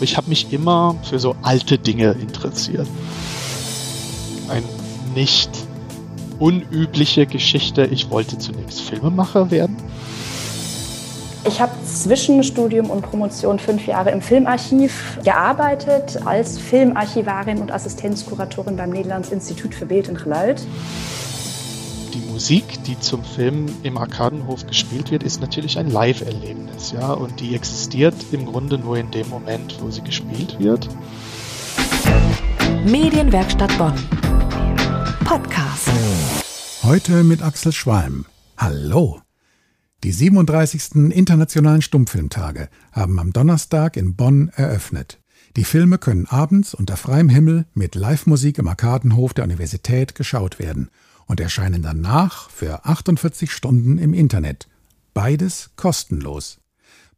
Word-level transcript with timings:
Ich 0.00 0.16
habe 0.16 0.28
mich 0.28 0.52
immer 0.52 0.96
für 1.02 1.18
so 1.18 1.36
alte 1.42 1.78
Dinge 1.78 2.12
interessiert. 2.12 2.86
Ein 4.48 4.62
nicht 5.14 5.50
unübliche 6.38 7.26
Geschichte. 7.26 7.86
Ich 7.86 8.10
wollte 8.10 8.38
zunächst 8.38 8.82
Filmemacher 8.82 9.50
werden. 9.50 9.76
Ich 11.48 11.60
habe 11.60 11.72
zwischen 11.84 12.42
Studium 12.42 12.90
und 12.90 13.02
Promotion 13.02 13.58
fünf 13.58 13.86
Jahre 13.86 14.10
im 14.10 14.20
Filmarchiv 14.20 15.18
gearbeitet, 15.22 16.18
als 16.24 16.58
Filmarchivarin 16.58 17.58
und 17.58 17.70
Assistenzkuratorin 17.70 18.76
beim 18.76 18.90
Nederlands 18.90 19.30
Institut 19.30 19.74
für 19.74 19.86
Bild 19.86 20.08
und 20.08 20.22
Geluid. 20.22 20.66
Die 22.36 22.38
Musik, 22.38 22.84
die 22.84 23.00
zum 23.00 23.24
Film 23.24 23.64
im 23.82 23.96
Arkadenhof 23.96 24.66
gespielt 24.66 25.10
wird, 25.10 25.22
ist 25.22 25.40
natürlich 25.40 25.78
ein 25.78 25.88
Live-Erlebnis, 25.90 26.92
ja, 26.92 27.14
und 27.14 27.40
die 27.40 27.54
existiert 27.54 28.14
im 28.30 28.44
Grunde 28.44 28.76
nur 28.76 28.98
in 28.98 29.10
dem 29.10 29.26
Moment, 29.30 29.78
wo 29.80 29.90
sie 29.90 30.02
gespielt 30.02 30.58
wird. 30.58 30.86
Medienwerkstatt 32.84 33.78
Bonn. 33.78 33.94
Podcast. 35.24 35.88
Heute 36.82 37.24
mit 37.24 37.40
Axel 37.40 37.72
Schwalm. 37.72 38.26
Hallo. 38.58 39.22
Die 40.04 40.12
37. 40.12 41.10
Internationalen 41.12 41.80
Stummfilmtage 41.80 42.68
haben 42.92 43.18
am 43.18 43.32
Donnerstag 43.32 43.96
in 43.96 44.14
Bonn 44.14 44.50
eröffnet. 44.50 45.22
Die 45.56 45.64
Filme 45.64 45.96
können 45.96 46.26
abends 46.26 46.74
unter 46.74 46.98
freiem 46.98 47.30
Himmel 47.30 47.64
mit 47.72 47.94
Live-Musik 47.94 48.58
im 48.58 48.68
Arkadenhof 48.68 49.32
der 49.32 49.44
Universität 49.44 50.14
geschaut 50.14 50.58
werden 50.58 50.90
und 51.26 51.40
erscheinen 51.40 51.82
danach 51.82 52.50
für 52.50 52.84
48 52.84 53.52
Stunden 53.52 53.98
im 53.98 54.14
Internet. 54.14 54.68
Beides 55.14 55.70
kostenlos. 55.76 56.58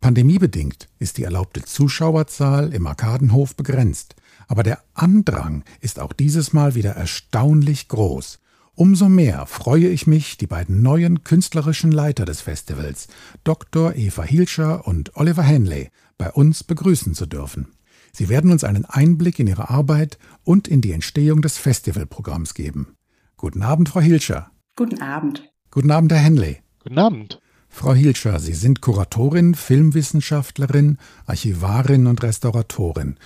Pandemiebedingt 0.00 0.88
ist 0.98 1.18
die 1.18 1.24
erlaubte 1.24 1.64
Zuschauerzahl 1.64 2.72
im 2.72 2.86
Arkadenhof 2.86 3.56
begrenzt, 3.56 4.14
aber 4.46 4.62
der 4.62 4.82
Andrang 4.94 5.65
ist 5.80 5.98
auch 5.98 6.12
dieses 6.12 6.52
Mal 6.52 6.74
wieder 6.74 6.92
erstaunlich 6.92 7.88
groß. 7.88 8.38
Umso 8.74 9.09
mehr 9.09 9.46
freue 9.46 9.88
ich 9.88 10.06
mich, 10.06 10.38
die 10.38 10.46
beiden 10.46 10.82
neuen 10.82 11.24
künstlerischen 11.24 11.90
Leiter 11.90 12.24
des 12.24 12.40
Festivals, 12.40 13.09
Dr. 13.43 13.96
Eva 13.96 14.22
Hilscher 14.22 14.87
und 14.87 15.16
Oliver 15.16 15.43
Henley, 15.43 15.90
bei 16.16 16.30
uns 16.30 16.62
begrüßen 16.62 17.15
zu 17.15 17.26
dürfen. 17.26 17.66
Sie 18.12 18.28
werden 18.28 18.52
uns 18.52 18.62
einen 18.62 18.84
Einblick 18.84 19.40
in 19.40 19.48
ihre 19.48 19.68
Arbeit 19.68 20.18
und 20.45 20.68
in 20.68 20.80
die 20.80 20.93
Entstehung 20.93 21.43
des 21.43 21.59
Festivalprogramms 21.59 22.54
geben. 22.54 22.98
Guten 23.38 23.62
Abend, 23.62 23.88
Frau 23.88 24.00
Hilscher. 24.00 24.50
Guten 24.74 25.00
Abend. 25.00 25.48
Guten 25.70 25.92
Abend, 25.92 26.10
Herr 26.10 26.18
Henley. 26.18 26.58
Guten 26.82 26.98
Abend. 26.98 27.40
Frau 27.68 27.94
Hilscher, 27.94 28.40
Sie 28.40 28.52
sind 28.52 28.80
Kuratorin, 28.80 29.54
Filmwissenschaftlerin, 29.54 30.98
Archivarin 31.24 32.09
und 32.09 32.20
Restauratorin. 32.20 33.16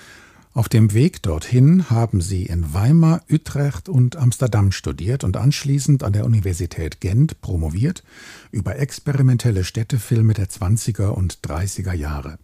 Auf 0.52 0.68
dem 0.68 0.92
Weg 0.92 1.22
dorthin 1.22 1.88
haben 1.88 2.20
sie 2.20 2.44
in 2.44 2.74
Weimar, 2.74 3.22
Utrecht 3.30 3.88
und 3.88 4.16
Amsterdam 4.16 4.70
studiert 4.70 5.24
und 5.24 5.38
anschließend 5.38 6.02
an 6.02 6.12
der 6.12 6.26
Universität 6.26 7.00
Gent 7.00 7.40
promoviert 7.40 8.04
über 8.50 8.78
experimentelle 8.78 9.64
Städtefilme 9.64 10.34
der 10.34 10.50
20er 10.50 11.08
und 11.08 11.38
30er 11.38 11.94
Jahre. 11.94 12.38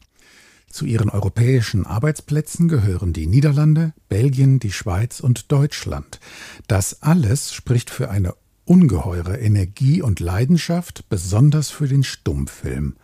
Zu 0.70 0.84
ihren 0.84 1.08
europäischen 1.08 1.86
Arbeitsplätzen 1.86 2.68
gehören 2.68 3.12
die 3.12 3.26
Niederlande, 3.26 3.94
Belgien, 4.08 4.60
die 4.60 4.72
Schweiz 4.72 5.20
und 5.20 5.50
Deutschland. 5.50 6.20
Das 6.66 7.02
alles 7.02 7.54
spricht 7.54 7.90
für 7.90 8.10
eine 8.10 8.34
ungeheure 8.64 9.38
Energie 9.38 10.02
und 10.02 10.20
Leidenschaft, 10.20 11.08
besonders 11.08 11.70
für 11.70 11.88
den 11.88 12.04
Stummfilm. 12.04 12.96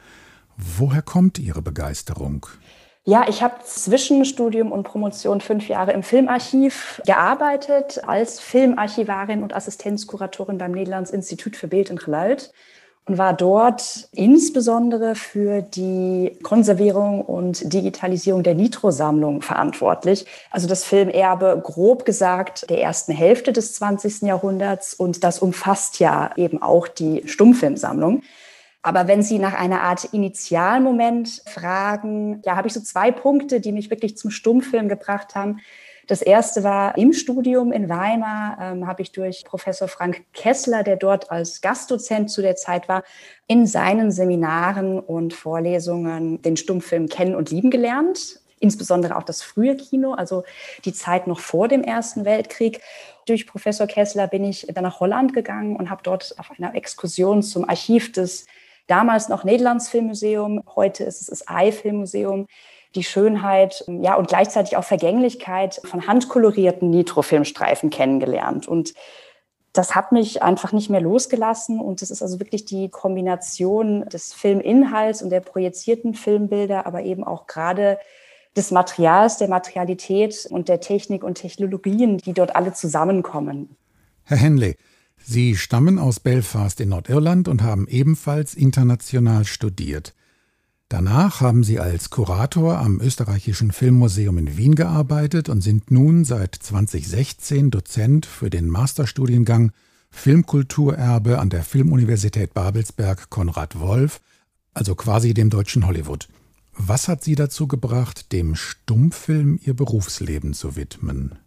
Woher 0.56 1.02
kommt 1.02 1.38
Ihre 1.38 1.62
Begeisterung? 1.62 2.46
Ja, 3.06 3.26
ich 3.28 3.42
habe 3.42 3.56
zwischen 3.64 4.24
Studium 4.24 4.72
und 4.72 4.84
Promotion 4.84 5.40
fünf 5.40 5.68
Jahre 5.68 5.92
im 5.92 6.02
Filmarchiv 6.02 7.02
gearbeitet, 7.06 8.00
als 8.06 8.40
Filmarchivarin 8.40 9.42
und 9.42 9.54
Assistenzkuratorin 9.54 10.58
beim 10.58 10.72
Nederlands 10.72 11.10
Institut 11.10 11.56
für 11.56 11.69
Bild 11.69 11.91
und 11.91 12.03
Geluid 12.03 12.50
und 13.06 13.19
war 13.19 13.34
dort 13.34 14.09
insbesondere 14.12 15.15
für 15.15 15.60
die 15.60 16.38
Konservierung 16.42 17.20
und 17.20 17.72
Digitalisierung 17.72 18.42
der 18.42 18.54
Nitro-Sammlung 18.54 19.42
verantwortlich. 19.42 20.25
Also 20.50 20.66
das 20.66 20.84
Filmerbe, 20.84 21.60
grob 21.62 22.06
gesagt, 22.06 22.69
der 22.70 22.81
ersten 22.81 23.12
Hälfte 23.12 23.53
des 23.53 23.75
20. 23.75 24.22
Jahrhunderts 24.22 24.94
und 24.94 25.22
das 25.22 25.41
umfasst 25.41 25.98
ja 26.00 26.31
eben 26.37 26.62
auch 26.62 26.88
die 26.88 27.22
Stummfilmsammlung. 27.26 28.22
Aber 28.82 29.09
wenn 29.09 29.22
Sie 29.22 29.38
nach 29.38 29.54
einer 29.54 29.81
Art 29.81 30.04
Initialmoment 30.12 31.42
fragen, 31.47 32.42
ja, 32.44 32.56
habe 32.56 32.69
ich 32.69 32.75
so 32.75 32.81
zwei 32.81 33.10
Punkte, 33.10 33.60
die 33.60 33.72
mich 33.72 33.88
wirklich 33.88 34.16
zum 34.19 34.31
Stummfilm 34.31 34.91
gebracht 34.91 35.34
haben. 35.34 35.60
Das 36.06 36.20
erste 36.20 36.62
war 36.65 36.98
im 36.98 37.12
Studium 37.12 37.72
in 37.72 37.88
Weimar, 37.88 38.59
ähm, 38.60 38.87
habe 38.87 39.03
ich 39.03 39.12
durch 39.12 39.44
Professor 39.44 39.88
Frank 39.88 40.25
Kessler, 40.32 40.82
der 40.82 40.97
dort 40.97 41.31
als 41.31 41.60
Gastdozent 41.60 42.31
zu 42.31 42.42
der 42.42 42.56
Zeit 42.56 42.88
war, 42.88 43.04
in 43.47 43.66
seinen 43.66 44.10
Seminaren 44.10 44.98
und 45.00 45.32
Vorlesungen 45.32 46.42
den 46.42 46.56
Stummfilm 46.56 47.09
kennen 47.09 47.34
und 47.34 47.50
lieben 47.50 47.70
gelernt. 47.70 48.41
Insbesondere 48.60 49.16
auch 49.16 49.22
das 49.22 49.42
frühe 49.42 49.76
Kino, 49.76 50.12
also 50.12 50.44
die 50.84 50.92
Zeit 50.92 51.26
noch 51.26 51.41
vor 51.41 51.69
dem 51.69 51.82
Ersten 51.82 52.25
Weltkrieg. 52.25 52.81
Durch 53.26 53.47
Professor 53.47 53.86
Kessler 53.86 54.26
bin 54.26 54.44
ich 54.44 54.66
dann 54.72 54.84
nach 54.84 55.00
Holland 55.00 55.32
gegangen 55.32 55.76
und 55.76 55.91
habe 55.91 56.03
dort 56.03 56.34
auf 56.38 56.50
einer 56.56 56.75
Exkursion 56.75 57.42
zum 57.42 57.69
Archiv 57.69 58.12
des 58.12 58.47
damals 58.86 59.28
noch 59.28 59.44
Nederlands 59.44 59.88
Filmmuseum, 59.88 60.62
heute 60.75 61.04
ist 61.04 61.22
es 61.22 61.26
das 61.28 61.48
Ei-Filmmuseum, 61.48 62.47
die 62.94 63.05
Schönheit 63.05 63.84
ja, 63.88 64.15
und 64.15 64.28
gleichzeitig 64.28 64.77
auch 64.77 64.84
Vergänglichkeit 64.84 65.81
von 65.84 66.06
handkolorierten 66.06 66.91
Nitrofilmstreifen 66.91 67.91
kennengelernt. 67.91 68.69
Und 68.69 68.94
das 69.72 69.94
hat 69.94 70.12
mich 70.12 70.43
einfach 70.43 70.72
nicht 70.72 70.88
mehr 70.88 71.00
losgelassen. 71.00 71.81
Und 71.81 72.00
es 72.03 72.10
ist 72.10 72.22
also 72.22 72.38
wirklich 72.38 72.65
die 72.65 72.88
Kombination 72.88 74.09
des 74.09 74.33
Filminhalts 74.33 75.22
und 75.22 75.31
der 75.31 75.41
projizierten 75.41 76.15
Filmbilder, 76.15 76.87
aber 76.87 77.03
eben 77.03 77.25
auch 77.25 77.47
gerade 77.47 77.99
des 78.56 78.71
Materials, 78.71 79.38
der 79.38 79.49
Materialität 79.49 80.47
und 80.49 80.69
der 80.69 80.81
Technik 80.81 81.25
und 81.25 81.34
Technologien, 81.34 82.19
die 82.19 82.33
dort 82.33 82.54
alle 82.54 82.72
zusammenkommen. 82.72 83.77
Herr 84.22 84.37
Henley, 84.37 84.77
Sie 85.27 85.56
stammen 85.56 85.99
aus 85.99 86.21
Belfast 86.21 86.81
in 86.81 86.91
Nordirland 86.91 87.49
und 87.49 87.62
haben 87.62 87.88
ebenfalls 87.88 88.54
international 88.54 89.44
studiert. 89.44 90.15
Danach 90.94 91.41
haben 91.41 91.65
Sie 91.65 91.81
als 91.81 92.10
Kurator 92.10 92.78
am 92.78 93.00
Österreichischen 93.00 93.72
Filmmuseum 93.72 94.38
in 94.38 94.56
Wien 94.56 94.77
gearbeitet 94.77 95.49
und 95.49 95.60
sind 95.60 95.91
nun 95.91 96.25
seit 96.25 96.55
2016 96.55 97.72
Dozent 97.72 98.27
für 98.27 98.49
den 98.49 98.69
Masterstudiengang 98.69 99.72
Filmkulturerbe 100.12 101.41
an 101.41 101.50
der 101.50 101.65
Filmuniversität 101.65 102.54
Babelsberg 102.54 103.28
Konrad 103.28 103.81
Wolf, 103.81 104.21
also 104.72 104.94
quasi 104.94 105.34
dem 105.34 105.50
deutschen 105.50 105.84
Hollywood. 105.84 106.28
Was 106.75 107.09
hat 107.09 107.25
Sie 107.25 107.34
dazu 107.34 107.66
gebracht, 107.66 108.31
dem 108.31 108.54
Stummfilm 108.54 109.59
Ihr 109.65 109.75
Berufsleben 109.75 110.54
zu 110.54 110.77
widmen? 110.77 111.41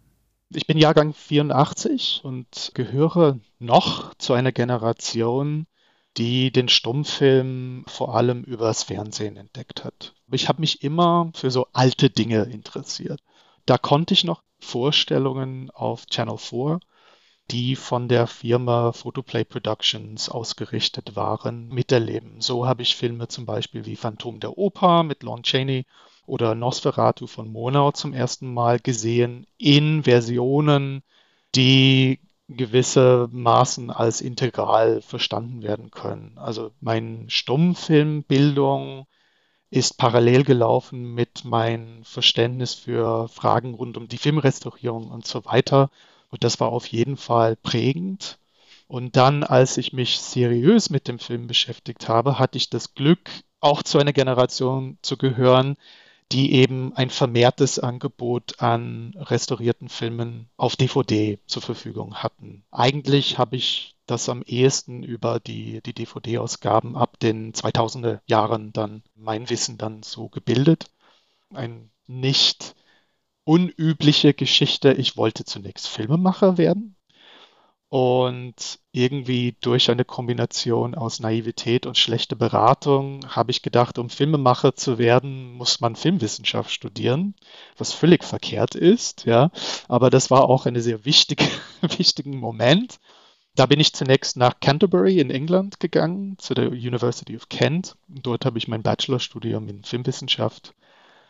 Ich 0.50 0.66
bin 0.66 0.76
Jahrgang 0.76 1.14
84 1.14 2.20
und 2.22 2.72
gehöre 2.74 3.40
noch 3.58 4.12
zu 4.18 4.34
einer 4.34 4.52
Generation, 4.52 5.64
die 6.18 6.50
den 6.50 6.68
Stummfilm 6.68 7.84
vor 7.86 8.16
allem 8.16 8.42
übers 8.42 8.82
Fernsehen 8.82 9.36
entdeckt 9.36 9.84
hat. 9.84 10.14
Ich 10.30 10.48
habe 10.48 10.60
mich 10.60 10.82
immer 10.82 11.30
für 11.34 11.50
so 11.50 11.66
alte 11.72 12.10
Dinge 12.10 12.42
interessiert. 12.42 13.20
Da 13.66 13.78
konnte 13.78 14.14
ich 14.14 14.24
noch 14.24 14.42
Vorstellungen 14.58 15.70
auf 15.70 16.06
Channel 16.06 16.36
4, 16.36 16.80
die 17.50 17.76
von 17.76 18.08
der 18.08 18.26
Firma 18.26 18.92
Photoplay 18.92 19.44
Productions 19.44 20.28
ausgerichtet 20.28 21.14
waren, 21.16 21.68
miterleben. 21.68 22.40
So 22.40 22.66
habe 22.66 22.82
ich 22.82 22.96
Filme 22.96 23.28
zum 23.28 23.46
Beispiel 23.46 23.86
wie 23.86 23.96
Phantom 23.96 24.40
der 24.40 24.58
Oper 24.58 25.04
mit 25.04 25.22
Lon 25.22 25.44
Chaney 25.44 25.86
oder 26.26 26.54
Nosferatu 26.54 27.26
von 27.26 27.50
Monau 27.50 27.92
zum 27.92 28.12
ersten 28.12 28.52
Mal 28.52 28.80
gesehen 28.80 29.46
in 29.56 30.02
Versionen, 30.02 31.02
die 31.54 32.20
gewissermaßen 32.48 33.90
als 33.90 34.20
integral 34.20 35.02
verstanden 35.02 35.62
werden 35.62 35.90
können. 35.90 36.36
Also 36.38 36.72
meine 36.80 37.28
Stummfilmbildung 37.28 39.06
ist 39.70 39.98
parallel 39.98 40.44
gelaufen 40.44 41.14
mit 41.14 41.44
meinem 41.44 42.04
Verständnis 42.04 42.74
für 42.74 43.28
Fragen 43.28 43.74
rund 43.74 43.96
um 43.98 44.08
die 44.08 44.18
Filmrestaurierung 44.18 45.10
und 45.10 45.26
so 45.26 45.44
weiter. 45.44 45.90
Und 46.30 46.44
das 46.44 46.58
war 46.60 46.68
auf 46.68 46.86
jeden 46.86 47.16
Fall 47.16 47.56
prägend. 47.56 48.38
Und 48.86 49.16
dann, 49.16 49.44
als 49.44 49.76
ich 49.76 49.92
mich 49.92 50.18
seriös 50.20 50.88
mit 50.88 51.08
dem 51.08 51.18
Film 51.18 51.46
beschäftigt 51.46 52.08
habe, 52.08 52.38
hatte 52.38 52.56
ich 52.56 52.70
das 52.70 52.94
Glück, 52.94 53.30
auch 53.60 53.82
zu 53.82 53.98
einer 53.98 54.12
Generation 54.14 54.98
zu 55.02 55.18
gehören, 55.18 55.76
die 56.32 56.52
eben 56.52 56.92
ein 56.94 57.10
vermehrtes 57.10 57.78
Angebot 57.78 58.60
an 58.60 59.14
restaurierten 59.16 59.88
Filmen 59.88 60.50
auf 60.56 60.76
DVD 60.76 61.38
zur 61.46 61.62
Verfügung 61.62 62.16
hatten. 62.16 62.64
Eigentlich 62.70 63.38
habe 63.38 63.56
ich 63.56 63.96
das 64.06 64.28
am 64.28 64.42
ehesten 64.42 65.02
über 65.02 65.40
die, 65.40 65.80
die 65.82 65.94
DVD-Ausgaben 65.94 66.96
ab 66.96 67.18
den 67.20 67.52
2000er 67.52 68.20
Jahren 68.26 68.72
dann 68.72 69.02
mein 69.14 69.48
Wissen 69.50 69.78
dann 69.78 70.02
so 70.02 70.28
gebildet. 70.28 70.90
Ein 71.54 71.90
nicht 72.06 72.74
unübliche 73.44 74.34
Geschichte. 74.34 74.92
Ich 74.92 75.16
wollte 75.16 75.44
zunächst 75.44 75.88
Filmemacher 75.88 76.58
werden. 76.58 76.97
Und 77.90 78.80
irgendwie 78.92 79.56
durch 79.62 79.90
eine 79.90 80.04
Kombination 80.04 80.94
aus 80.94 81.20
Naivität 81.20 81.86
und 81.86 81.96
schlechter 81.96 82.36
Beratung 82.36 83.20
habe 83.28 83.50
ich 83.50 83.62
gedacht, 83.62 83.98
um 83.98 84.10
Filmemacher 84.10 84.74
zu 84.74 84.98
werden, 84.98 85.54
muss 85.54 85.80
man 85.80 85.96
Filmwissenschaft 85.96 86.70
studieren, 86.70 87.34
was 87.78 87.94
völlig 87.94 88.24
verkehrt 88.24 88.74
ist, 88.74 89.24
ja. 89.24 89.50
Aber 89.88 90.10
das 90.10 90.30
war 90.30 90.50
auch 90.50 90.66
ein 90.66 90.78
sehr 90.80 91.06
wichtige, 91.06 91.44
wichtigen 91.80 92.36
Moment. 92.38 92.98
Da 93.54 93.64
bin 93.66 93.80
ich 93.80 93.94
zunächst 93.94 94.36
nach 94.36 94.60
Canterbury 94.60 95.18
in 95.18 95.30
England 95.30 95.80
gegangen, 95.80 96.36
zu 96.38 96.52
der 96.54 96.68
University 96.68 97.36
of 97.36 97.48
Kent. 97.48 97.96
Dort 98.06 98.44
habe 98.44 98.58
ich 98.58 98.68
mein 98.68 98.82
Bachelorstudium 98.82 99.66
in 99.68 99.82
Filmwissenschaft 99.82 100.74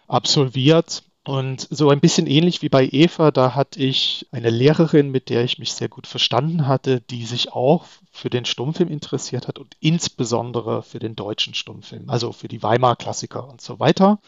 absolviert 0.09 1.05
und 1.29 1.69
so 1.71 1.91
ein 1.91 2.01
bisschen 2.01 2.27
ähnlich 2.27 2.63
wie 2.63 2.71
bei 2.71 2.89
Eva, 2.91 3.31
da 3.31 3.55
hatte 3.55 3.83
ich 3.83 4.27
eine 4.33 4.49
Lehrerin, 4.49 5.11
mit 5.11 5.29
der 5.29 5.45
ich 5.45 5.59
mich 5.59 5.75
sehr 5.75 5.91
gut 5.91 6.07
verstanden 6.07 6.67
hatte, 6.67 7.03
die 7.03 7.27
sich 7.27 7.53
auch 7.53 7.85
für 8.11 8.31
den 8.31 8.47
Stummfilm 8.47 8.89
interessiert 8.89 9.47
hat 9.47 9.59
und 9.59 9.77
insbesondere 9.79 10.83
für 10.83 11.01
den 11.01 11.17
deutschen 11.17 11.53
Stummfilm, 11.53 12.09
also 12.09 12.33
für 12.33 12.49
die 12.49 12.63
Weimar-Klassiker 12.63 13.47
und 13.47 13.61
so 13.61 13.79
weiter. 13.79 14.21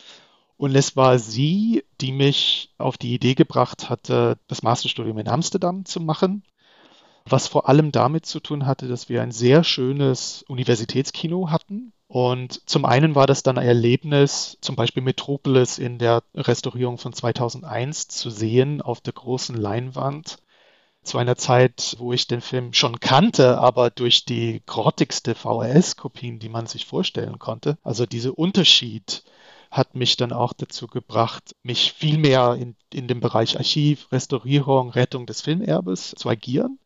Und 0.59 0.77
es 0.77 0.95
war 0.95 1.19
sie, 1.19 1.85
die 2.03 2.13
mich 2.13 2.75
auf 2.77 2.99
die 2.99 3.15
Idee 3.15 3.35
gebracht 3.35 3.89
hatte, 3.89 4.37
das 4.47 4.63
Masterstudium 4.63 5.17
in 5.17 5.29
Amsterdam 5.29 5.87
zu 5.87 6.01
machen, 6.01 6.43
was 7.25 7.47
vor 7.47 7.69
allem 7.69 7.93
damit 7.93 8.27
zu 8.27 8.41
tun 8.41 8.67
hatte, 8.67 8.89
dass 8.89 9.09
wir 9.09 9.23
ein 9.23 9.33
sehr 9.33 9.65
schönes 9.65 10.45
Universitätskino 10.49 11.51
hatten, 11.51 11.93
und 12.11 12.69
zum 12.69 12.87
einen 12.87 13.15
war 13.15 13.29
das 13.29 13.45
dann 13.45 13.57
ein 13.57 13.69
Erlebnis, 13.69 14.59
zum 14.61 14.75
Beispiel 14.75 15.01
Metropolis 15.01 15.79
in 15.79 15.99
der 15.99 16.25
Restaurierung 16.35 16.99
von 16.99 17.13
2001 17.13 18.09
zu 18.09 18.31
sehen 18.31 18.83
auf 18.83 19.01
der 19.01 19.13
großen 19.13 19.55
Leinwand. 19.55 20.39
Zu 21.05 21.19
einer 21.19 21.37
Zeit, 21.37 21.95
wo 22.01 22.13
ich 22.13 22.27
den 22.27 22.41
Film 22.41 22.73
schon 22.73 22.99
kannte, 22.99 23.59
aber 23.59 23.91
durch 23.91 24.25
die 24.25 24.61
grottigste 24.67 25.37
VHS-Kopien, 25.37 26.41
die 26.41 26.49
man 26.49 26.67
sich 26.67 26.85
vorstellen 26.85 27.39
konnte. 27.39 27.79
Also 27.85 28.07
dieser 28.07 28.37
Unterschied 28.37 29.23
hat 29.71 29.95
mich 29.95 30.17
dann 30.17 30.33
auch 30.33 30.53
dazu 30.53 30.89
gebracht, 30.89 31.55
mich 31.63 31.93
viel 31.93 32.19
mehr 32.19 32.57
in, 32.59 32.75
in 32.93 33.07
dem 33.07 33.21
Bereich 33.21 33.57
Archiv, 33.57 34.11
Restaurierung, 34.11 34.91
Rettung 34.91 35.27
des 35.27 35.43
Filmerbes 35.43 36.13
zu 36.19 36.29
agieren. 36.29 36.80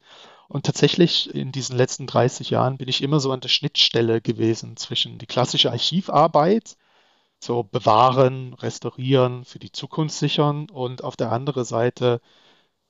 Und 0.55 0.67
tatsächlich 0.67 1.35
in 1.35 1.51
diesen 1.51 1.77
letzten 1.77 2.07
30 2.07 2.51
Jahren 2.51 2.77
bin 2.77 2.87
ich 2.87 3.03
immer 3.03 3.19
so 3.19 3.33
an 3.33 3.41
der 3.41 3.49
Schnittstelle 3.49 4.21
gewesen 4.21 4.77
zwischen 4.77 5.19
die 5.19 5.27
klassische 5.27 5.73
Archivarbeit, 5.73 6.77
so 7.41 7.65
bewahren, 7.65 8.55
restaurieren, 8.55 9.45
für 9.45 9.59
die 9.59 9.73
Zukunft 9.73 10.15
sichern 10.15 10.71
und 10.71 11.03
auf 11.03 11.17
der 11.17 11.33
anderen 11.33 11.65
Seite 11.65 12.21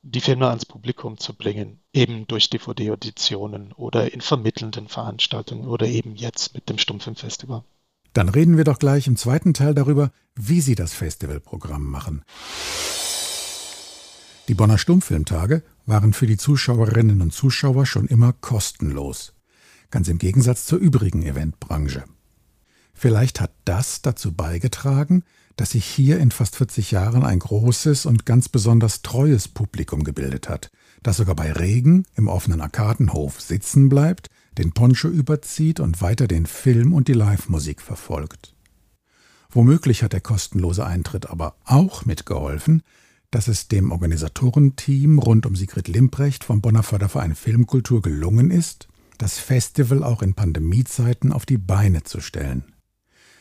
die 0.02 0.20
Filme 0.20 0.48
ans 0.48 0.66
Publikum 0.66 1.16
zu 1.16 1.32
bringen, 1.32 1.80
eben 1.94 2.26
durch 2.26 2.50
DVD-Editionen 2.50 3.72
oder 3.72 4.12
in 4.12 4.20
vermittelnden 4.20 4.88
Veranstaltungen 4.88 5.66
oder 5.66 5.86
eben 5.86 6.16
jetzt 6.16 6.52
mit 6.52 6.68
dem 6.68 6.76
Stummfilmfestival. 6.76 7.64
Dann 8.12 8.28
reden 8.28 8.58
wir 8.58 8.64
doch 8.64 8.78
gleich 8.78 9.06
im 9.06 9.16
zweiten 9.16 9.54
Teil 9.54 9.74
darüber, 9.74 10.12
wie 10.34 10.60
Sie 10.60 10.74
das 10.74 10.92
Festivalprogramm 10.92 11.86
machen. 11.86 12.26
Die 14.48 14.54
Bonner 14.54 14.76
Stummfilmtage 14.76 15.62
waren 15.86 16.12
für 16.12 16.26
die 16.26 16.36
Zuschauerinnen 16.36 17.20
und 17.20 17.32
Zuschauer 17.32 17.86
schon 17.86 18.06
immer 18.06 18.32
kostenlos, 18.32 19.34
ganz 19.90 20.08
im 20.08 20.18
Gegensatz 20.18 20.66
zur 20.66 20.78
übrigen 20.78 21.22
Eventbranche. 21.22 22.04
Vielleicht 22.94 23.40
hat 23.40 23.52
das 23.64 24.02
dazu 24.02 24.32
beigetragen, 24.32 25.24
dass 25.56 25.72
sich 25.72 25.84
hier 25.84 26.18
in 26.18 26.30
fast 26.30 26.56
40 26.56 26.90
Jahren 26.90 27.24
ein 27.24 27.38
großes 27.38 28.06
und 28.06 28.26
ganz 28.26 28.48
besonders 28.48 29.02
treues 29.02 29.48
Publikum 29.48 30.04
gebildet 30.04 30.48
hat, 30.48 30.70
das 31.02 31.18
sogar 31.18 31.36
bei 31.36 31.52
Regen 31.52 32.06
im 32.14 32.28
offenen 32.28 32.60
Arkadenhof 32.60 33.40
sitzen 33.40 33.88
bleibt, 33.88 34.30
den 34.58 34.72
Poncho 34.72 35.08
überzieht 35.08 35.80
und 35.80 36.00
weiter 36.00 36.26
den 36.26 36.46
Film 36.46 36.92
und 36.92 37.08
die 37.08 37.12
Live-Musik 37.12 37.80
verfolgt. 37.80 38.54
Womöglich 39.50 40.02
hat 40.02 40.12
der 40.12 40.20
kostenlose 40.20 40.84
Eintritt 40.84 41.30
aber 41.30 41.56
auch 41.64 42.04
mitgeholfen, 42.04 42.82
dass 43.34 43.48
es 43.48 43.66
dem 43.66 43.90
Organisatorenteam 43.90 45.18
rund 45.18 45.44
um 45.44 45.56
Sigrid 45.56 45.88
Limprecht 45.88 46.44
vom 46.44 46.60
Bonner 46.60 46.84
Förderverein 46.84 47.34
Filmkultur 47.34 48.00
gelungen 48.00 48.52
ist, 48.52 48.86
das 49.18 49.40
Festival 49.40 50.04
auch 50.04 50.22
in 50.22 50.34
Pandemiezeiten 50.34 51.32
auf 51.32 51.44
die 51.44 51.58
Beine 51.58 52.04
zu 52.04 52.20
stellen. 52.20 52.62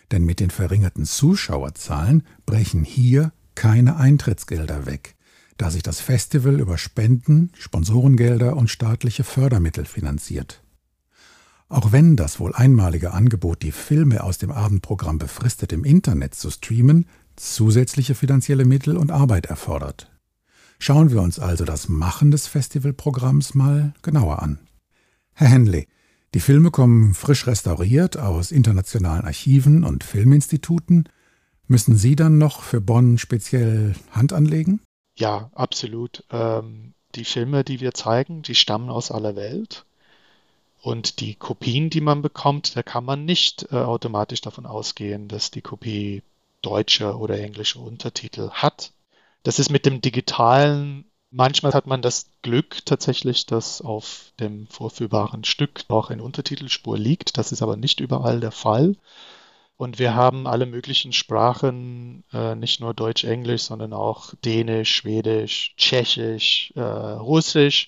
Denn 0.10 0.26
mit 0.26 0.40
den 0.40 0.50
verringerten 0.50 1.06
Zuschauerzahlen 1.06 2.24
brechen 2.48 2.84
hier 2.84 3.34
keine 3.54 3.98
Eintrittsgelder 3.98 4.88
weg, 4.88 5.14
da 5.58 5.70
sich 5.70 5.84
das 5.84 6.00
Festival 6.00 6.60
über 6.60 6.80
Spenden, 6.80 7.52
Sponsorengelder 7.56 8.58
und 8.58 8.72
staatliche 8.72 9.24
Fördermittel 9.24 9.86
finanziert. 9.86 10.64
Auch 11.70 11.92
wenn 11.92 12.16
das 12.16 12.40
wohl 12.40 12.56
einmalige 12.56 13.14
Angebot, 13.14 13.62
die 13.62 13.72
Filme 13.72 14.24
aus 14.24 14.40
dem 14.40 14.52
Abendprogramm 14.52 15.20
befristet 15.20 15.72
im 15.72 15.84
Internet 15.84 16.34
zu 16.34 16.50
streamen, 16.50 17.06
zusätzliche 17.36 18.16
finanzielle 18.16 18.66
Mittel 18.66 18.98
und 18.98 19.12
Arbeit 19.12 19.46
erfordert. 19.48 20.12
Schauen 20.80 21.12
wir 21.12 21.22
uns 21.22 21.40
also 21.40 21.66
das 21.66 21.88
Machen 21.88 22.32
des 22.32 22.48
Festivalprogramms 22.48 23.54
mal 23.54 23.94
genauer 24.02 24.42
an. 24.42 24.60
Herr 25.34 25.48
Henley, 25.48 25.88
die 26.34 26.40
Filme 26.40 26.72
kommen 26.72 27.14
frisch 27.14 27.48
restauriert 27.48 28.18
aus 28.18 28.52
internationalen 28.52 29.26
Archiven 29.26 29.84
und 29.84 30.04
Filminstituten. 30.04 31.08
Müssen 31.68 31.96
Sie 31.96 32.16
dann 32.16 32.38
noch 32.38 32.62
für 32.62 32.82
Bonn 32.82 33.18
speziell 33.18 33.94
Hand 34.12 34.34
anlegen? 34.34 34.82
Ja, 35.16 35.52
absolut. 35.54 36.24
Ähm, 36.32 36.94
die 37.16 37.26
Filme, 37.26 37.64
die 37.64 37.80
wir 37.80 37.94
zeigen, 37.94 38.42
die 38.42 38.56
stammen 38.56 38.90
aus 38.90 39.12
aller 39.12 39.36
Welt. 39.36 39.86
Und 40.82 41.22
die 41.22 41.36
Kopien, 41.36 41.90
die 41.90 42.02
man 42.02 42.22
bekommt, 42.22 42.76
da 42.76 42.84
kann 42.84 43.06
man 43.06 43.26
nicht 43.26 43.68
äh, 43.72 43.76
automatisch 43.76 44.42
davon 44.42 44.66
ausgehen, 44.66 45.28
dass 45.30 45.50
die 45.50 45.62
Kopie 45.62 46.24
deutsche 46.64 47.18
oder 47.18 47.40
englische 47.40 47.80
Untertitel 47.80 48.50
hat. 48.50 48.94
Das 49.44 49.60
ist 49.60 49.70
mit 49.70 49.86
dem 49.86 50.02
digitalen, 50.02 51.06
manchmal 51.30 51.74
hat 51.74 51.86
man 51.86 52.02
das 52.02 52.32
Glück 52.42 52.86
tatsächlich, 52.86 53.46
dass 53.46 53.82
auf 53.82 54.32
dem 54.40 54.68
vorführbaren 54.68 55.44
Stück 55.44 55.84
auch 55.90 56.10
eine 56.10 56.24
Untertitelspur 56.24 56.98
liegt. 56.98 57.38
Das 57.38 57.52
ist 57.52 57.62
aber 57.62 57.76
nicht 57.78 58.00
überall 58.00 58.40
der 58.40 58.52
Fall. 58.52 58.96
Und 59.76 60.00
wir 60.00 60.16
haben 60.16 60.48
alle 60.48 60.66
möglichen 60.66 61.14
Sprachen, 61.14 62.24
äh, 62.32 62.56
nicht 62.56 62.80
nur 62.80 62.94
Deutsch, 62.94 63.24
Englisch, 63.24 63.64
sondern 63.64 63.92
auch 63.92 64.34
Dänisch, 64.46 64.96
Schwedisch, 64.96 65.74
Tschechisch, 65.78 66.72
äh, 66.76 66.82
Russisch. 66.82 67.88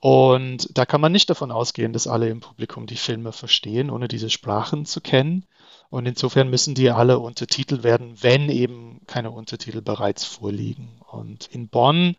Und 0.00 0.76
da 0.78 0.86
kann 0.86 1.02
man 1.02 1.12
nicht 1.12 1.28
davon 1.28 1.52
ausgehen, 1.52 1.92
dass 1.92 2.06
alle 2.06 2.30
im 2.30 2.40
Publikum 2.40 2.86
die 2.86 2.96
Filme 2.96 3.32
verstehen, 3.32 3.90
ohne 3.90 4.08
diese 4.08 4.30
Sprachen 4.30 4.86
zu 4.86 5.02
kennen. 5.02 5.44
Und 5.90 6.06
insofern 6.06 6.48
müssen 6.48 6.74
die 6.74 6.90
alle 6.90 7.18
untertitelt 7.18 7.82
werden, 7.82 8.14
wenn 8.22 8.48
eben 8.48 9.02
keine 9.06 9.30
Untertitel 9.30 9.82
bereits 9.82 10.24
vorliegen. 10.24 10.88
Und 11.10 11.48
in 11.52 11.68
Bonn 11.68 12.16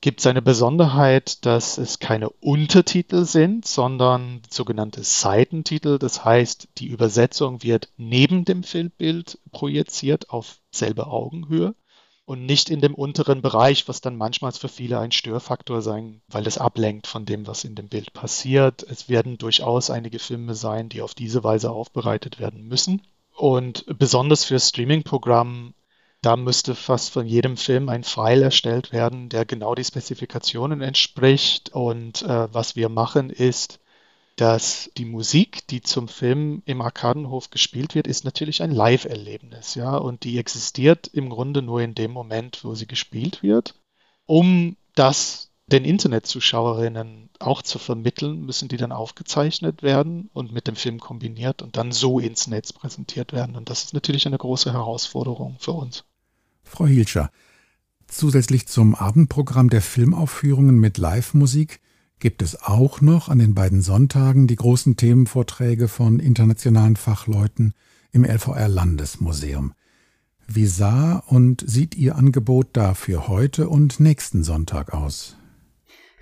gibt 0.00 0.20
es 0.20 0.26
eine 0.26 0.40
Besonderheit, 0.40 1.44
dass 1.44 1.76
es 1.76 1.98
keine 1.98 2.30
Untertitel 2.30 3.24
sind, 3.24 3.66
sondern 3.66 4.40
sogenannte 4.48 5.02
Seitentitel. 5.02 5.98
Das 5.98 6.24
heißt, 6.24 6.68
die 6.78 6.86
Übersetzung 6.86 7.62
wird 7.62 7.90
neben 7.98 8.46
dem 8.46 8.62
Filmbild 8.62 9.38
projiziert 9.50 10.30
auf 10.30 10.60
selbe 10.70 11.08
Augenhöhe 11.08 11.74
und 12.28 12.44
nicht 12.44 12.68
in 12.68 12.82
dem 12.82 12.94
unteren 12.94 13.40
Bereich, 13.40 13.88
was 13.88 14.02
dann 14.02 14.18
manchmal 14.18 14.52
für 14.52 14.68
viele 14.68 14.98
ein 14.98 15.12
Störfaktor 15.12 15.80
sein, 15.80 16.20
weil 16.28 16.46
es 16.46 16.58
ablenkt 16.58 17.06
von 17.06 17.24
dem, 17.24 17.46
was 17.46 17.64
in 17.64 17.74
dem 17.74 17.88
Bild 17.88 18.12
passiert. 18.12 18.82
Es 18.82 19.08
werden 19.08 19.38
durchaus 19.38 19.88
einige 19.88 20.18
Filme 20.18 20.54
sein, 20.54 20.90
die 20.90 21.00
auf 21.00 21.14
diese 21.14 21.42
Weise 21.42 21.70
aufbereitet 21.70 22.38
werden 22.38 22.68
müssen. 22.68 23.00
Und 23.34 23.86
besonders 23.98 24.44
für 24.44 24.60
Streaming-Programm, 24.60 25.72
da 26.20 26.36
müsste 26.36 26.74
fast 26.74 27.12
von 27.12 27.26
jedem 27.26 27.56
Film 27.56 27.88
ein 27.88 28.04
File 28.04 28.42
erstellt 28.42 28.92
werden, 28.92 29.30
der 29.30 29.46
genau 29.46 29.74
die 29.74 29.84
Spezifikationen 29.84 30.82
entspricht. 30.82 31.70
Und 31.70 32.20
äh, 32.24 32.52
was 32.52 32.76
wir 32.76 32.90
machen 32.90 33.30
ist, 33.30 33.80
dass 34.38 34.88
die 34.96 35.04
Musik, 35.04 35.66
die 35.66 35.80
zum 35.80 36.06
Film 36.06 36.62
im 36.64 36.80
Arkadenhof 36.80 37.50
gespielt 37.50 37.96
wird, 37.96 38.06
ist 38.06 38.24
natürlich 38.24 38.62
ein 38.62 38.70
Live-Erlebnis, 38.70 39.74
ja, 39.74 39.96
und 39.96 40.22
die 40.22 40.38
existiert 40.38 41.08
im 41.08 41.28
Grunde 41.28 41.60
nur 41.60 41.82
in 41.82 41.96
dem 41.96 42.12
Moment, 42.12 42.60
wo 42.62 42.76
sie 42.76 42.86
gespielt 42.86 43.42
wird. 43.42 43.74
Um 44.26 44.76
das 44.94 45.50
den 45.66 45.84
Internetzuschauerinnen 45.84 47.30
auch 47.40 47.62
zu 47.62 47.80
vermitteln, 47.80 48.46
müssen 48.46 48.68
die 48.68 48.76
dann 48.76 48.92
aufgezeichnet 48.92 49.82
werden 49.82 50.30
und 50.32 50.52
mit 50.52 50.68
dem 50.68 50.76
Film 50.76 51.00
kombiniert 51.00 51.60
und 51.60 51.76
dann 51.76 51.90
so 51.90 52.20
ins 52.20 52.46
Netz 52.46 52.72
präsentiert 52.72 53.32
werden. 53.32 53.56
Und 53.56 53.68
das 53.68 53.84
ist 53.84 53.94
natürlich 53.94 54.26
eine 54.26 54.38
große 54.38 54.72
Herausforderung 54.72 55.56
für 55.58 55.72
uns. 55.72 56.04
Frau 56.62 56.86
Hilscher, 56.86 57.30
zusätzlich 58.06 58.68
zum 58.68 58.94
Abendprogramm 58.94 59.68
der 59.68 59.82
Filmaufführungen 59.82 60.78
mit 60.78 60.96
Live-Musik 60.96 61.80
gibt 62.20 62.42
es 62.42 62.62
auch 62.62 63.00
noch 63.00 63.28
an 63.28 63.38
den 63.38 63.54
beiden 63.54 63.82
Sonntagen 63.82 64.46
die 64.46 64.56
großen 64.56 64.96
Themenvorträge 64.96 65.88
von 65.88 66.20
internationalen 66.20 66.96
Fachleuten 66.96 67.74
im 68.12 68.24
LVR 68.24 68.68
Landesmuseum. 68.68 69.72
Wie 70.46 70.66
sah 70.66 71.22
und 71.26 71.62
sieht 71.66 71.94
Ihr 71.94 72.16
Angebot 72.16 72.68
da 72.72 72.94
für 72.94 73.28
heute 73.28 73.68
und 73.68 74.00
nächsten 74.00 74.42
Sonntag 74.42 74.94
aus? 74.94 75.36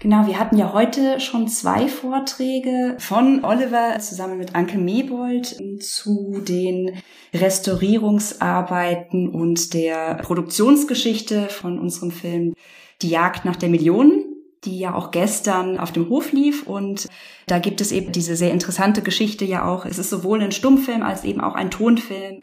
Genau, 0.00 0.26
wir 0.26 0.38
hatten 0.38 0.58
ja 0.58 0.74
heute 0.74 1.20
schon 1.20 1.48
zwei 1.48 1.88
Vorträge 1.88 2.96
von 2.98 3.44
Oliver 3.44 3.98
zusammen 3.98 4.36
mit 4.36 4.54
Anke 4.54 4.76
Mebold 4.76 5.56
zu 5.82 6.42
den 6.46 6.98
Restaurierungsarbeiten 7.32 9.30
und 9.30 9.72
der 9.72 10.16
Produktionsgeschichte 10.16 11.48
von 11.48 11.78
unserem 11.78 12.10
Film 12.10 12.54
Die 13.00 13.08
Jagd 13.08 13.46
nach 13.46 13.56
der 13.56 13.70
Million 13.70 14.25
die 14.64 14.78
ja 14.78 14.94
auch 14.94 15.10
gestern 15.10 15.78
auf 15.78 15.92
dem 15.92 16.08
Hof 16.08 16.32
lief. 16.32 16.66
Und 16.66 17.08
da 17.46 17.58
gibt 17.58 17.80
es 17.80 17.92
eben 17.92 18.12
diese 18.12 18.36
sehr 18.36 18.52
interessante 18.52 19.02
Geschichte 19.02 19.44
ja 19.44 19.64
auch. 19.64 19.84
Es 19.84 19.98
ist 19.98 20.10
sowohl 20.10 20.42
ein 20.42 20.52
Stummfilm 20.52 21.02
als 21.02 21.24
eben 21.24 21.40
auch 21.40 21.54
ein 21.54 21.70
Tonfilm 21.70 22.40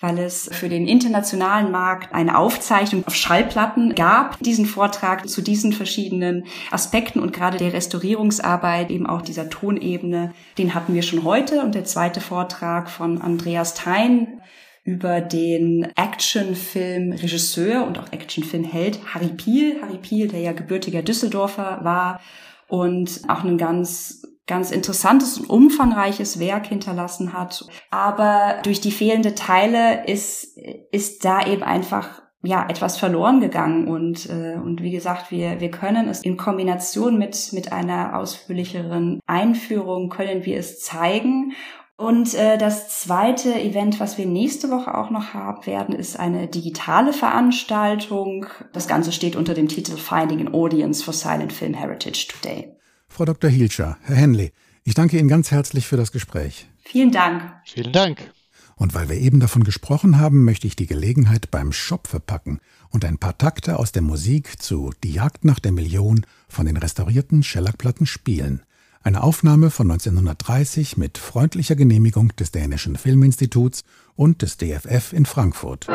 weil 0.00 0.18
es 0.18 0.50
für 0.52 0.68
den 0.68 0.86
internationalen 0.86 1.70
Markt 1.70 2.14
eine 2.14 2.36
Aufzeichnung 2.36 3.06
auf 3.06 3.14
Schallplatten 3.14 3.94
gab, 3.94 4.38
diesen 4.40 4.66
Vortrag 4.66 5.26
zu 5.28 5.40
diesen 5.40 5.72
verschiedenen 5.72 6.44
Aspekten 6.70 7.20
und 7.20 7.32
gerade 7.32 7.56
der 7.56 7.72
Restaurierungsarbeit, 7.72 8.90
eben 8.90 9.06
auch 9.06 9.22
dieser 9.22 9.48
Tonebene, 9.48 10.34
den 10.58 10.74
hatten 10.74 10.92
wir 10.92 11.02
schon 11.02 11.24
heute. 11.24 11.62
Und 11.62 11.74
der 11.74 11.84
zweite 11.84 12.20
Vortrag 12.20 12.90
von 12.90 13.22
Andreas 13.22 13.72
Thein 13.72 14.40
über 14.86 15.20
den 15.20 15.92
Actionfilm-Regisseur 15.96 17.84
und 17.86 17.98
auch 17.98 18.12
Actionfilm-Held 18.12 19.00
Harry 19.12 19.28
Piel. 19.28 19.82
Harry 19.82 19.98
Piel, 19.98 20.28
der 20.28 20.40
ja 20.40 20.52
gebürtiger 20.52 21.02
Düsseldorfer 21.02 21.80
war 21.82 22.20
und 22.68 23.22
auch 23.28 23.44
einen 23.44 23.58
ganz 23.58 24.22
ganz 24.46 24.70
interessantes 24.70 25.38
und 25.38 25.50
umfangreiches 25.50 26.38
Werk 26.38 26.68
hinterlassen 26.68 27.32
hat. 27.32 27.66
Aber 27.90 28.60
durch 28.62 28.80
die 28.80 28.92
fehlende 28.92 29.34
Teile 29.34 30.06
ist, 30.06 30.56
ist 30.92 31.24
da 31.24 31.44
eben 31.44 31.64
einfach 31.64 32.22
ja 32.42 32.68
etwas 32.68 32.96
verloren 32.96 33.40
gegangen 33.40 33.88
und 33.88 34.30
äh, 34.30 34.54
und 34.54 34.82
wie 34.82 34.92
gesagt 34.92 35.32
wir 35.32 35.58
wir 35.58 35.72
können 35.72 36.06
es 36.08 36.20
in 36.20 36.36
Kombination 36.36 37.18
mit 37.18 37.50
mit 37.52 37.72
einer 37.72 38.16
ausführlicheren 38.16 39.18
Einführung 39.26 40.10
können 40.10 40.44
wir 40.44 40.56
es 40.58 40.80
zeigen 40.80 41.54
und 41.96 42.34
äh, 42.34 42.58
das 42.58 43.00
zweite 43.00 43.58
Event, 43.58 44.00
was 44.00 44.18
wir 44.18 44.26
nächste 44.26 44.70
Woche 44.70 44.94
auch 44.94 45.10
noch 45.10 45.32
haben 45.32 45.64
werden, 45.64 45.94
ist 45.94 46.18
eine 46.18 46.46
digitale 46.46 47.14
Veranstaltung. 47.14 48.46
Das 48.74 48.86
Ganze 48.86 49.12
steht 49.12 49.34
unter 49.34 49.54
dem 49.54 49.68
Titel 49.68 49.96
Finding 49.96 50.46
an 50.46 50.54
Audience 50.54 51.02
for 51.02 51.14
Silent 51.14 51.54
Film 51.54 51.72
Heritage 51.72 52.28
Today. 52.28 52.76
Frau 53.08 53.24
Dr. 53.24 53.48
Hielscher, 53.48 53.96
Herr 54.02 54.16
Henley, 54.16 54.52
ich 54.84 54.94
danke 54.94 55.18
Ihnen 55.18 55.28
ganz 55.28 55.50
herzlich 55.50 55.86
für 55.86 55.96
das 55.96 56.12
Gespräch. 56.12 56.68
Vielen 56.84 57.12
Dank. 57.12 57.42
Vielen 57.64 57.92
Dank. 57.92 58.30
Und 58.76 58.92
weil 58.92 59.08
wir 59.08 59.16
eben 59.16 59.40
davon 59.40 59.64
gesprochen 59.64 60.18
haben, 60.18 60.44
möchte 60.44 60.66
ich 60.66 60.76
die 60.76 60.86
Gelegenheit 60.86 61.50
beim 61.50 61.72
Schopfe 61.72 62.20
packen 62.20 62.60
und 62.90 63.06
ein 63.06 63.16
paar 63.16 63.38
Takte 63.38 63.78
aus 63.78 63.92
der 63.92 64.02
Musik 64.02 64.60
zu 64.60 64.92
Die 65.02 65.12
Jagd 65.12 65.46
nach 65.46 65.60
der 65.60 65.72
Million 65.72 66.26
von 66.46 66.66
den 66.66 66.76
restaurierten 66.76 67.42
Schellackplatten 67.42 68.04
spielen. 68.04 68.62
Eine 69.06 69.22
Aufnahme 69.22 69.70
von 69.70 69.88
1930 69.88 70.96
mit 70.96 71.16
freundlicher 71.16 71.76
Genehmigung 71.76 72.34
des 72.34 72.50
Dänischen 72.50 72.96
Filminstituts 72.96 73.84
und 74.16 74.42
des 74.42 74.56
DFF 74.56 75.12
in 75.12 75.26
Frankfurt. 75.26 75.86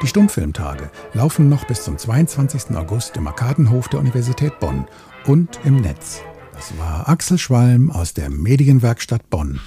Die 0.00 0.06
Stummfilmtage 0.06 0.90
laufen 1.12 1.50
noch 1.50 1.66
bis 1.66 1.84
zum 1.84 1.98
22. 1.98 2.74
August 2.76 3.18
im 3.18 3.26
Arkadenhof 3.26 3.88
der 3.88 4.00
Universität 4.00 4.58
Bonn 4.60 4.86
und 5.26 5.60
im 5.64 5.82
Netz. 5.82 6.22
Das 6.54 6.72
war 6.78 7.10
Axel 7.10 7.36
Schwalm 7.36 7.90
aus 7.90 8.14
der 8.14 8.30
Medienwerkstatt 8.30 9.28
Bonn. 9.28 9.60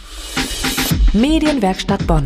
Medienwerkstatt 1.14 2.08
Bonn. 2.08 2.26